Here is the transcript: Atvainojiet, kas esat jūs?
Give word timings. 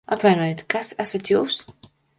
Atvainojiet, 0.15 0.63
kas 0.75 0.91
esat 1.07 1.33
jūs? 1.35 1.61